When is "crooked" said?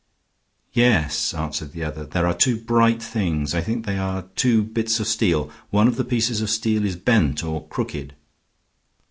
7.67-8.15